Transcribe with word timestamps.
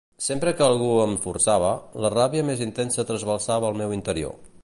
Sempre 0.27 0.53
que 0.59 0.63
algú 0.67 0.87
em 1.01 1.13
forçava, 1.25 1.69
la 2.05 2.11
ràbia 2.15 2.47
més 2.49 2.65
intensa 2.69 3.07
trasbalsava 3.13 3.71
el 3.73 3.81
meu 3.83 3.97
interior. 4.01 4.37